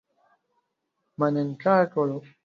ما 1.17 1.27
نن 1.35 1.49
کار 1.63 1.83
کولو 1.93 2.17